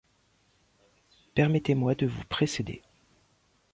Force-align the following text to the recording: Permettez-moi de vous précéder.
Permettez-moi 1.35 1.93
de 1.93 2.07
vous 2.07 2.23
précéder. 2.23 2.81